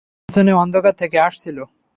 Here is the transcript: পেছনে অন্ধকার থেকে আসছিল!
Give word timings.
পেছনে 0.29 0.51
অন্ধকার 0.63 0.93
থেকে 0.93 1.17
আসছিল! 1.19 1.57